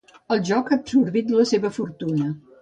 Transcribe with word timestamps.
El 0.35 0.39
joc 0.47 0.71
ha 0.71 0.77
absorbit 0.77 1.29
la 1.35 1.45
seva 1.51 1.73
fortuna. 1.77 2.33